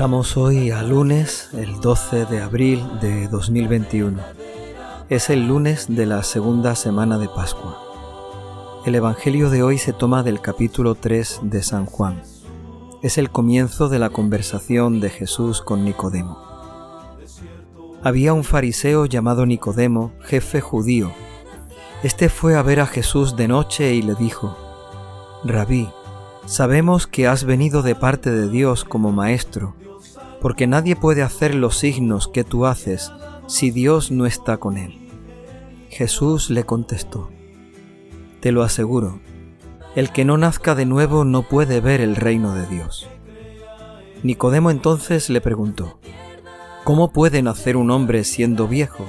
[0.00, 4.18] Estamos hoy a lunes, el 12 de abril de 2021.
[5.10, 7.76] Es el lunes de la segunda semana de Pascua.
[8.86, 12.22] El Evangelio de hoy se toma del capítulo 3 de San Juan.
[13.02, 16.38] Es el comienzo de la conversación de Jesús con Nicodemo.
[18.02, 21.12] Había un fariseo llamado Nicodemo, jefe judío.
[22.02, 24.56] Este fue a ver a Jesús de noche y le dijo,
[25.44, 25.90] Rabí,
[26.46, 29.76] Sabemos que has venido de parte de Dios como maestro,
[30.40, 33.12] porque nadie puede hacer los signos que tú haces
[33.46, 34.98] si Dios no está con él.
[35.90, 37.30] Jesús le contestó,
[38.40, 39.20] Te lo aseguro,
[39.96, 43.08] el que no nazca de nuevo no puede ver el reino de Dios.
[44.22, 45.98] Nicodemo entonces le preguntó,
[46.84, 49.04] ¿Cómo puede nacer un hombre siendo viejo?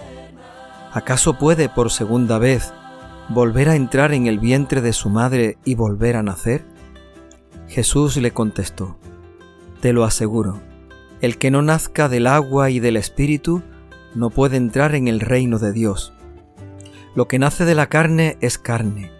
[0.92, 2.74] ¿Acaso puede por segunda vez
[3.30, 6.66] volver a entrar en el vientre de su madre y volver a nacer?
[7.68, 8.98] Jesús le contestó,
[9.80, 10.60] Te lo aseguro,
[11.22, 13.62] el que no nazca del agua y del Espíritu
[14.16, 16.14] no puede entrar en el reino de Dios.
[17.16, 19.12] Lo que nace de la carne es carne,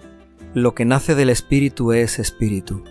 [0.54, 2.84] lo que nace del Espíritu es Espíritu.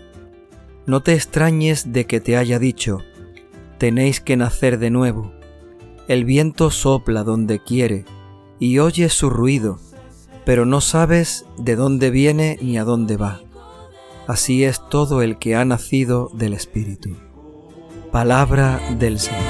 [0.85, 2.99] No te extrañes de que te haya dicho,
[3.77, 5.33] tenéis que nacer de nuevo.
[6.07, 8.05] El viento sopla donde quiere
[8.59, 9.79] y oyes su ruido,
[10.45, 13.41] pero no sabes de dónde viene ni a dónde va.
[14.27, 17.17] Así es todo el que ha nacido del Espíritu.
[18.11, 19.41] Palabra del Señor.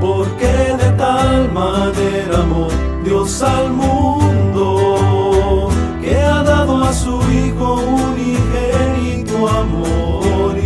[0.00, 2.68] Porque de tal manera amó
[3.04, 5.68] Dios al mundo
[6.00, 10.56] que ha dado a su Hijo unigénito amor.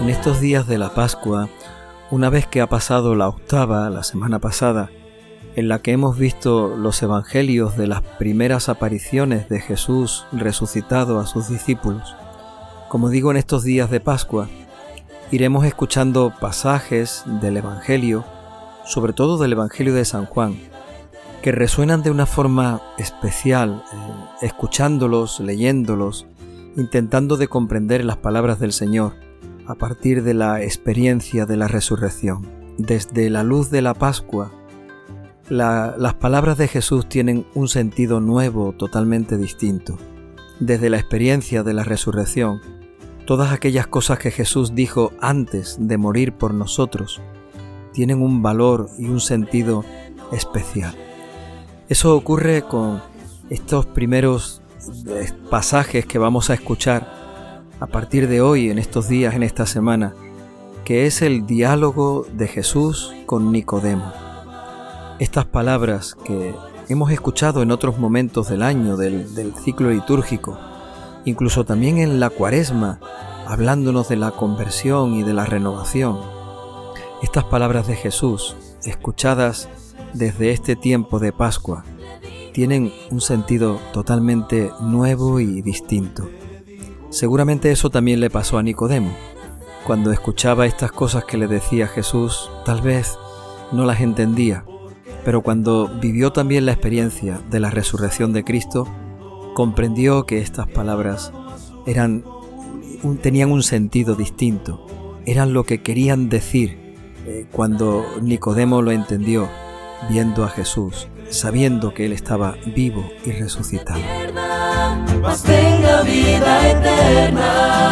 [0.00, 1.48] En estos días de la Pascua,
[2.12, 4.90] una vez que ha pasado la octava, la semana pasada,
[5.58, 11.26] en la que hemos visto los evangelios de las primeras apariciones de Jesús resucitado a
[11.26, 12.14] sus discípulos.
[12.88, 14.48] Como digo, en estos días de Pascua,
[15.32, 18.24] iremos escuchando pasajes del Evangelio,
[18.84, 20.56] sobre todo del Evangelio de San Juan,
[21.42, 26.28] que resuenan de una forma especial, eh, escuchándolos, leyéndolos,
[26.76, 29.14] intentando de comprender las palabras del Señor
[29.66, 32.46] a partir de la experiencia de la resurrección.
[32.78, 34.52] Desde la luz de la Pascua
[35.48, 39.98] las palabras de Jesús tienen un sentido nuevo, totalmente distinto.
[40.60, 42.60] Desde la experiencia de la resurrección,
[43.26, 47.20] todas aquellas cosas que Jesús dijo antes de morir por nosotros
[47.92, 49.84] tienen un valor y un sentido
[50.32, 50.94] especial.
[51.88, 53.02] Eso ocurre con
[53.50, 54.62] estos primeros
[55.08, 57.18] eh, pasajes que vamos a escuchar
[57.80, 60.14] a partir de hoy, en estos días, en esta semana,
[60.84, 64.27] que es el diálogo de Jesús con Nicodemo.
[65.18, 66.54] Estas palabras que
[66.88, 70.56] hemos escuchado en otros momentos del año, del, ciclo litúrgico,
[71.24, 73.00] incluso también en la cuaresma,
[73.44, 76.20] hablándonos de la conversión y de la renovación.
[77.20, 79.68] Estas palabras de Jesús, escuchadas
[80.14, 81.84] desde este tiempo de Pascua,
[82.52, 86.28] tienen un sentido totalmente nuevo y distinto.
[87.10, 89.10] Seguramente eso también le pasó a Nicodemo.
[89.84, 93.18] Cuando escuchaba estas cosas que le decía Jesús, tal vez
[93.72, 94.64] no las entendía,
[95.24, 98.86] pero cuando vivió también la experiencia de la resurrección de Cristo,
[99.54, 101.32] comprendió que estas palabras
[101.86, 102.24] eran,
[103.22, 104.86] tenían un sentido distinto,
[105.26, 106.88] eran lo que querían decir
[107.26, 109.48] eh, cuando Nicodemo lo entendió,
[110.08, 114.00] viendo a Jesús, sabiendo que Él estaba vivo y resucitado.
[116.04, 117.88] vida eterna.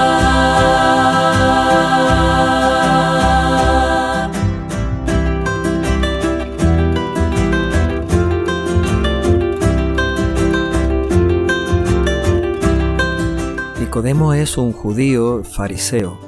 [13.97, 16.19] Nicodemo es un judío fariseo.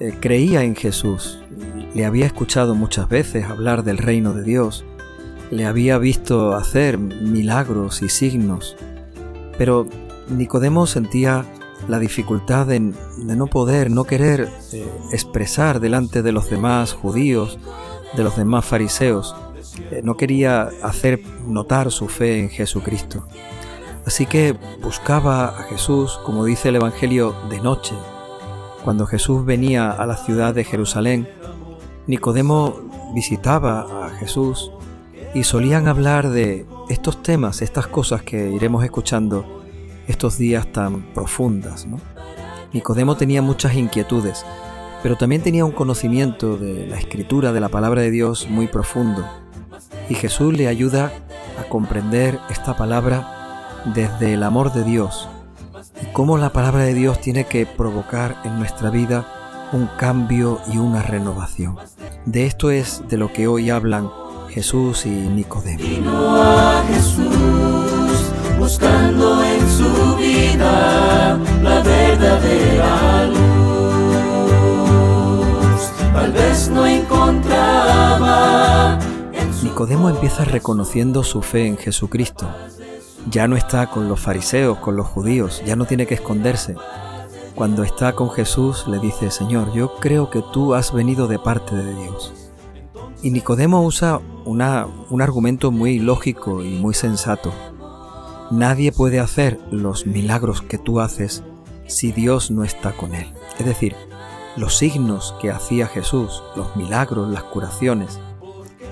[0.00, 1.38] Eh, creía en Jesús,
[1.94, 4.84] le había escuchado muchas veces hablar del reino de Dios,
[5.52, 8.76] le había visto hacer milagros y signos,
[9.56, 9.86] pero
[10.30, 11.44] Nicodemo sentía
[11.86, 17.60] la dificultad de, no poder, no querer eh, expresar delante de los demás judíos,
[18.16, 19.36] de los demás fariseos,
[19.92, 23.28] eh, no quería hacer notar su fe en Jesucristo.
[24.10, 27.94] Así que buscaba a Jesús, como dice el Evangelio, de noche.
[28.82, 31.28] Cuando Jesús venía a la ciudad de Jerusalén,
[32.08, 34.72] Nicodemo visitaba a Jesús
[35.32, 39.62] y solían hablar de estos temas, estas cosas que iremos escuchando
[40.08, 41.86] estos días tan profundas.
[42.72, 44.44] Nicodemo tenía muchas inquietudes,
[45.04, 49.24] pero también tenía un conocimiento de la escritura, de la palabra de Dios muy profundo.
[50.08, 51.12] Y Jesús le ayuda
[51.60, 53.36] a comprender esta palabra
[53.86, 55.28] desde el amor de Dios
[56.12, 59.24] cómo la palabra de Dios tiene que provocar en nuestra vida
[59.72, 61.76] un cambio y una renovación.
[62.26, 64.10] De esto es de lo que hoy hablan
[64.48, 65.80] Jesús y Nicodemo.
[66.36, 67.30] a Jesús
[68.58, 73.40] buscando en su vida la verdadera luz.
[76.12, 78.18] Tal vez no encontraba.
[79.62, 82.48] Nicodemo empieza reconociendo su fe en Jesucristo.
[83.28, 86.74] Ya no está con los fariseos, con los judíos, ya no tiene que esconderse.
[87.54, 91.76] Cuando está con Jesús le dice, Señor, yo creo que tú has venido de parte
[91.76, 92.32] de Dios.
[93.22, 94.62] Y Nicodemo usa un
[95.20, 97.52] argumento muy lógico y muy sensato.
[98.50, 101.44] Nadie puede hacer los milagros que tú haces
[101.86, 103.32] si Dios no está con él.
[103.58, 103.94] Es decir,
[104.56, 108.18] los signos que hacía Jesús, los milagros, las curaciones,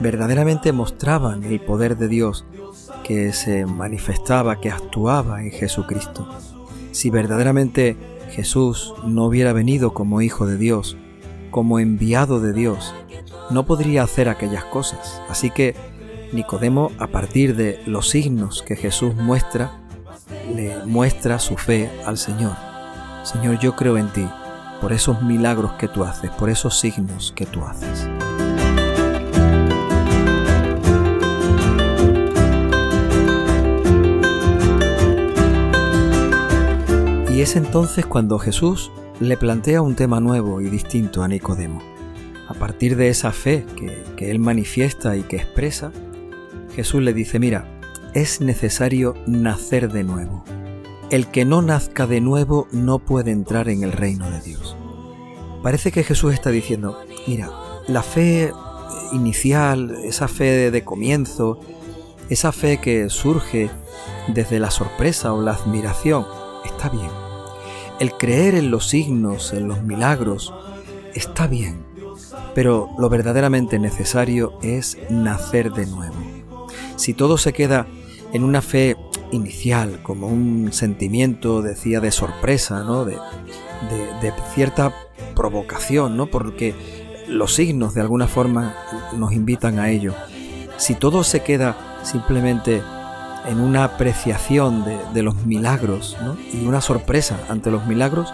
[0.01, 2.45] verdaderamente mostraban el poder de Dios
[3.09, 6.29] que se manifestaba, que actuaba en Jesucristo.
[6.93, 7.97] Si verdaderamente
[8.31, 10.99] Jesús no hubiera venido como Hijo de Dios,
[11.51, 12.95] como enviado de Dios,
[13.49, 15.23] no podría hacer aquellas cosas.
[15.31, 15.75] Así que
[16.33, 19.81] Nicodemo, a partir de los signos que Jesús muestra,
[20.55, 22.57] le muestra su fe al Señor.
[23.23, 24.29] Señor, yo creo en ti,
[24.83, 28.07] por esos milagros que tú haces, por esos signos que tú haces.
[37.39, 38.91] Y es entonces cuando Jesús
[39.21, 41.81] le plantea un tema nuevo y distinto a Nicodemo.
[42.49, 43.65] A partir de esa fe
[44.17, 45.93] que, él manifiesta y que expresa,
[46.75, 47.79] Jesús le dice, mira,
[48.13, 50.43] es necesario nacer de nuevo.
[51.11, 54.77] El que no nazca de nuevo no puede entrar en el reino de Dios.
[55.63, 56.99] Parece que Jesús está diciendo,
[57.29, 57.53] mira,
[57.87, 58.53] la fe
[59.13, 61.61] inicial, esa fe de comienzo,
[62.31, 63.71] esa fe que surge
[64.27, 66.27] desde la sorpresa o la admiración,
[66.65, 67.28] está bien.
[68.01, 70.55] El creer en los signos, en los milagros,
[71.15, 71.85] está bien.
[72.55, 76.15] Pero lo verdaderamente necesario es nacer de nuevo.
[76.97, 77.87] Si todo se queda
[78.33, 78.97] en una fe
[79.33, 83.05] inicial, como un sentimiento, decía, de sorpresa, ¿no?
[83.05, 83.17] de,
[84.23, 84.93] de, cierta
[85.35, 86.27] provocación, ¿no?
[86.27, 86.75] porque
[87.29, 88.75] los signos de alguna forma
[89.17, 90.15] nos invitan a ello.
[90.77, 92.83] Si todo se queda simplemente
[93.49, 94.85] en una apreciación
[95.15, 96.17] de, los milagros
[96.53, 98.33] y una sorpresa ante los milagros,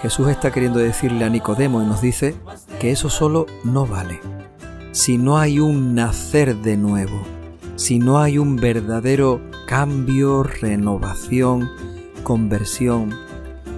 [0.00, 2.36] Jesús está queriendo decirle a Nicodemo y nos dice
[2.78, 4.20] que eso solo no vale.
[4.92, 7.20] Si no hay un nacer de nuevo,
[7.74, 11.68] si no hay un verdadero cambio, renovación,
[12.22, 13.14] conversión,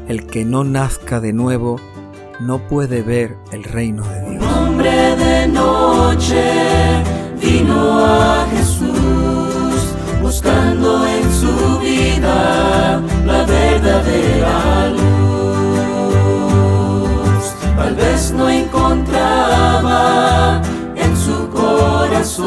[0.08, 1.76] el que no nazca de nuevo
[2.38, 4.44] no puede ver el reino de Dios.
[5.18, 6.42] De noche
[7.40, 8.69] vino a Jesús
[10.40, 15.00] buscando en su vida la verdadera luz.
[17.76, 19.82] Tal vez no encontraba
[20.96, 22.40] en su corazón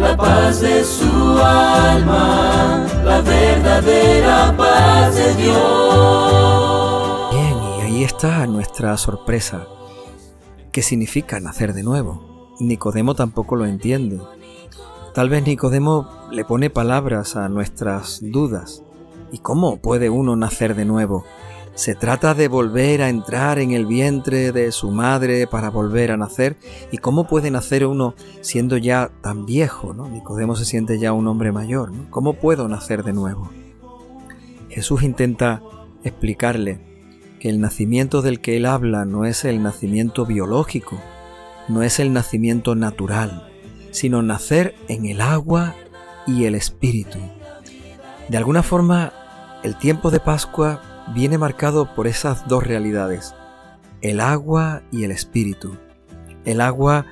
[0.00, 7.30] la paz de su alma, la verdadera paz de Dios.
[7.32, 9.66] Bien, y ahí está nuestra sorpresa.
[10.72, 12.54] ¿Qué significa nacer de nuevo?
[12.60, 14.20] Nicodemo tampoco lo entiende.
[15.14, 18.84] Tal vez Nicodemo le pone palabras a nuestras dudas.
[19.32, 21.24] ¿Y cómo puede uno nacer de nuevo?
[21.74, 26.16] Se trata de volver a entrar en el vientre de su madre para volver a
[26.16, 26.56] nacer.
[26.92, 29.94] ¿Y cómo puede nacer uno siendo ya tan viejo?
[29.94, 30.08] ¿no?
[30.08, 31.90] Nicodemo se siente ya un hombre mayor.
[31.90, 32.08] ¿no?
[32.10, 33.50] ¿Cómo puedo nacer de nuevo?
[34.68, 35.60] Jesús intenta
[36.04, 36.78] explicarle
[37.40, 41.00] que el nacimiento del que él habla no es el nacimiento biológico,
[41.68, 43.49] no es el nacimiento natural,
[43.90, 45.74] sino nacer en el agua
[46.26, 47.18] y el espíritu.
[48.28, 49.12] De alguna forma,
[49.62, 50.82] el tiempo de Pascua
[51.14, 53.34] viene marcado por esas dos realidades,
[54.02, 55.76] el agua y el espíritu.
[56.44, 57.06] El agua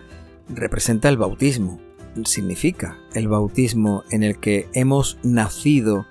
[0.48, 1.80] representa el bautismo,
[2.24, 6.06] significa el bautismo en el que hemos nacido,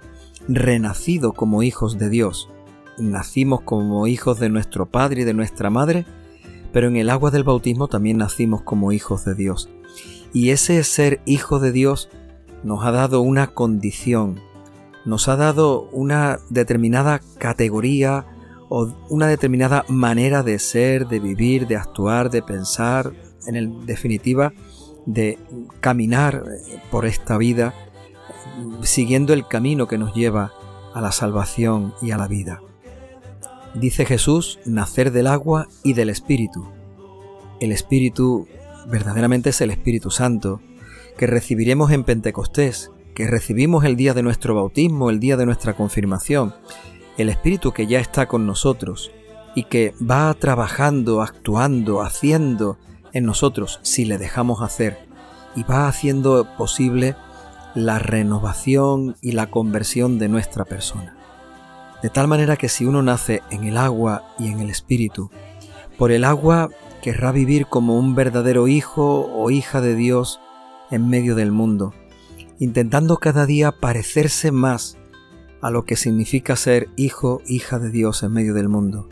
[0.48, 2.50] renacido como hijos de Dios.
[2.98, 6.06] Nacimos como hijos de nuestro Padre y de nuestra Madre,
[6.72, 9.70] pero en el agua del bautismo también nacimos como hijos de Dios.
[10.34, 12.10] Y ese ser hijo de Dios
[12.64, 14.40] nos ha dado una condición,
[15.06, 18.26] nos ha dado una determinada categoría
[18.70, 23.14] o una determinada manera de ser, de vivir, de actuar, de pensar,
[23.46, 24.54] en definitiva,
[25.06, 25.40] de
[25.80, 27.74] caminar eh, por esta vida
[28.82, 30.52] siguiendo el camino que nos lleva
[30.94, 32.62] a la salvación y a la vida.
[33.74, 36.68] Dice Jesús, nacer del agua y del Espíritu.
[37.60, 38.48] El Espíritu
[38.88, 40.62] verdaderamente es el Espíritu Santo,
[41.18, 45.74] que recibiremos en Pentecostés, que recibimos el día de nuestro bautismo, el día de nuestra
[45.74, 46.56] confirmación.
[47.18, 49.10] el Espíritu que ya está con nosotros
[49.56, 52.78] y que va trabajando, actuando, haciendo
[53.12, 55.00] en nosotros si le dejamos hacer
[55.56, 57.16] y va haciendo posible
[57.74, 61.16] la renovación y la conversión de nuestra persona.
[62.04, 65.32] De tal manera que si uno nace en el agua y en el Espíritu,
[65.98, 66.70] por el agua
[67.02, 70.40] querrá vivir como un verdadero hijo o hija de Dios
[70.92, 71.94] en medio del mundo,
[72.60, 74.98] intentando cada día parecerse más
[75.62, 79.10] a lo que significa ser hijo, hija de Dios en medio del mundo.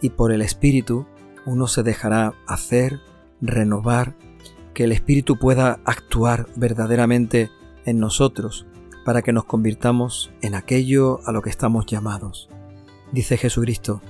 [0.00, 1.06] Y por el Espíritu
[1.46, 3.00] uno se dejará hacer,
[3.40, 4.16] renovar,
[4.74, 7.50] que el Espíritu pueda actuar verdaderamente
[7.84, 8.66] en nosotros
[9.04, 12.48] para que nos convirtamos en aquello a lo que estamos llamados.
[13.10, 14.02] Dice Jesucristo,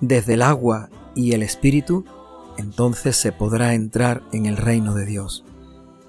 [0.00, 2.04] desde el agua y el Espíritu,
[2.58, 5.44] entonces se podrá entrar en el reino de Dios.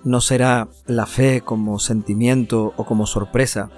[0.04, 3.70] No será la fe como sentimiento o como sorpresa,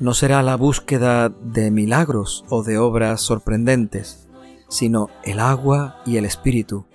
[0.00, 4.26] no será la búsqueda de milagros o de obras sorprendentes,
[4.68, 6.86] sino el agua y el Espíritu,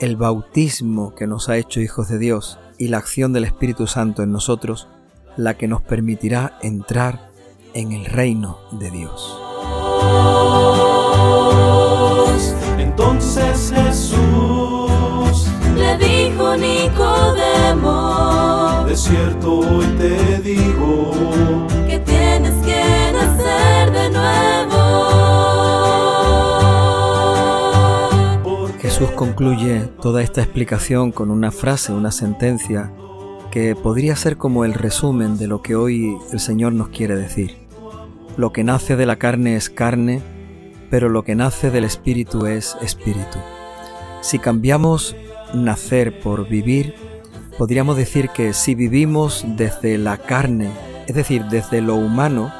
[0.00, 4.22] el bautismo que nos ha hecho hijos de Dios y la acción del Espíritu Santo
[4.22, 4.88] en nosotros
[5.36, 7.30] la que nos permitirá entrar
[7.74, 10.87] en el reino de Dios.
[18.98, 21.12] Nicodemo, de cierto hoy te digo
[21.86, 24.78] que tienes que nacer de nuevo.
[28.80, 32.92] Jesús concluye toda esta explicación con una frase, una sentencia
[33.50, 37.56] que podría ser como el resumen de lo que hoy el Señor nos quiere decir.
[38.36, 40.20] Lo que nace de la carne es carne,
[40.90, 43.38] pero lo que nace del Espíritu es Espíritu.
[44.20, 45.16] Si cambiamos
[45.54, 46.94] nacer por vivir,
[47.58, 50.70] podríamos decir que si vivimos desde la carne,
[51.06, 52.52] es decir, desde lo humano,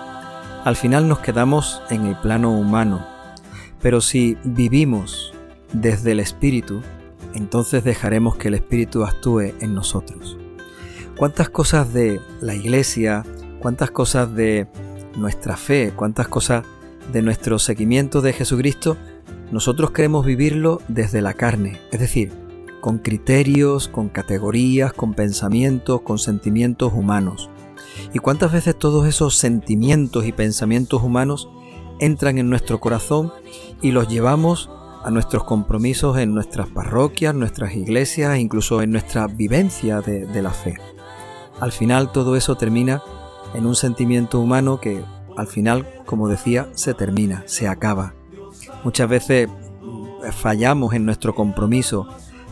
[0.65, 3.07] al final nos quedamos en el plano humano.
[3.81, 5.33] Pero si vivimos
[5.73, 6.83] desde el Espíritu,
[7.33, 10.37] entonces dejaremos que el Espíritu actúe en nosotros
[11.19, 13.25] cuántas cosas de la iglesia,
[13.59, 14.69] cuántas cosas de
[15.17, 16.65] nuestra fe, cuántas cosas
[17.13, 18.97] de nuestro seguimiento de Jesucristo,
[19.51, 22.33] nosotros queremos vivirlo desde la carne, es decir,
[22.89, 27.51] con criterios, con categorías, con pensamientos, con sentimientos humanos.
[28.15, 31.51] Y cuántas veces todos esos sentimientos y pensamientos humanos
[32.01, 33.31] entran en nuestro corazón
[33.83, 34.71] y los llevamos
[35.05, 40.53] a nuestros compromisos en nuestras parroquias, nuestras iglesias, incluso en nuestra vivencia de, de la
[40.53, 40.79] fe
[41.61, 43.03] al final todo eso termina
[43.55, 45.03] en un sentimiento humano que
[45.37, 48.15] al final, como decía, se termina, se acaba.
[48.85, 52.09] Muchas veces mm, fallamos en nuestro compromiso,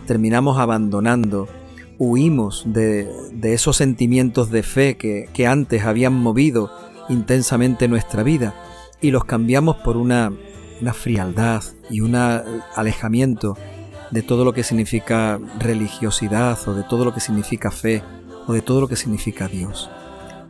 [0.06, 1.48] terminamos abandonando,
[1.98, 3.08] huimos de,
[3.42, 6.70] esos sentimientos de fe que, antes habían movido
[7.08, 8.54] intensamente nuestra vida
[9.00, 10.32] y los cambiamos por una,
[10.80, 13.56] una frialdad y un alejamiento
[14.10, 18.02] de todo lo que significa religiosidad o de todo lo que significa fe
[18.46, 19.90] o de todo lo que significa Dios.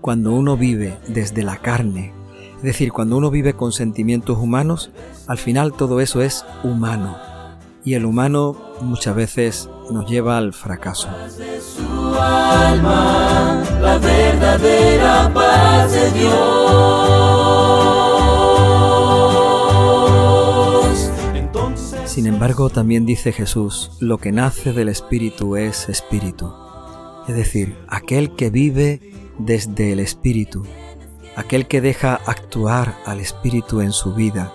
[0.01, 2.13] Cuando uno vive desde la carne,
[2.57, 4.91] es decir, cuando uno vive con sentimientos humanos,
[5.27, 7.17] al final todo eso es humano.
[7.87, 11.09] Y el humano muchas veces nos lleva al fracaso.
[22.05, 26.53] Sin embargo, también dice Jesús, lo que nace del Espíritu es Espíritu
[27.29, 29.01] es decir, aquel que vive
[29.39, 30.65] desde el Espíritu,
[31.35, 34.53] aquel que deja actuar al Espíritu en su vida,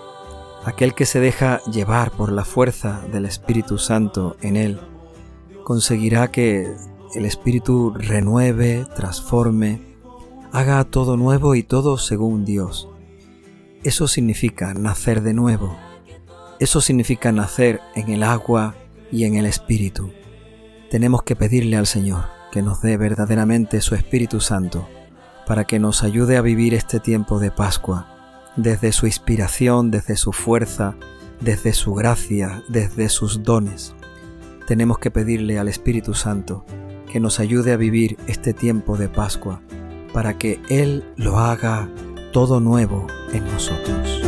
[0.65, 4.80] aquel que se deja llevar por la fuerza del Espíritu Santo en él,
[5.63, 6.74] conseguirá que
[7.15, 9.82] el Espíritu renueve, transforme,
[10.51, 12.89] haga todo nuevo y todo según Dios.
[13.84, 15.75] Eso significa nacer de nuevo.
[16.60, 18.75] Eso significa nacer en el agua
[19.12, 20.12] y en el Espíritu.
[20.89, 24.88] Tenemos que pedirle al Señor que nos dé verdaderamente su Espíritu Santo,
[25.48, 28.21] para que nos ayude a vivir este tiempo de Pascua,
[28.55, 30.96] desde su inspiración, desde su fuerza,
[31.39, 33.96] desde su gracia, desde sus dones.
[34.67, 36.65] Tenemos que pedirle al Espíritu Santo
[37.12, 39.62] que nos ayude a vivir este tiempo de Pascua,
[40.13, 41.89] para que Él lo haga
[42.31, 44.21] todo nuevo en nosotros.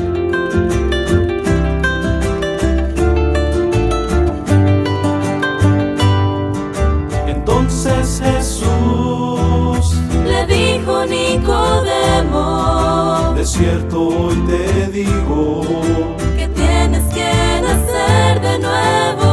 [13.63, 15.62] cierto hoy te digo
[16.38, 19.32] que tienes que nacer de nuevo.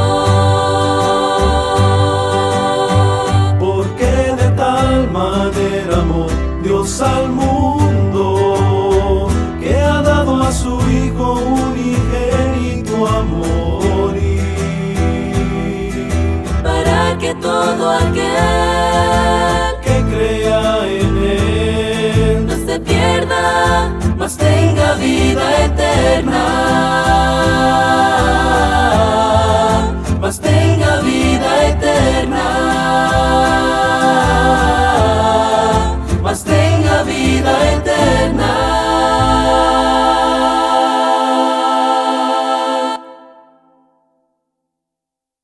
[3.59, 4.11] Porque
[4.41, 6.27] de tal manera amó
[6.63, 9.29] Dios al mundo
[9.61, 14.41] que ha dado a su Hijo un unigénito a morir.
[16.63, 24.10] Para que todo aquel que crea en él no se pierda
[25.97, 26.61] midnight.